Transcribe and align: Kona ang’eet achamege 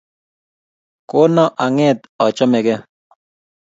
Kona 1.09 1.43
ang’eet 1.63 1.99
achamege 2.25 2.75